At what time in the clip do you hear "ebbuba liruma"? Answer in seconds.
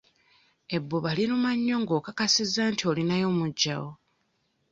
0.77-1.51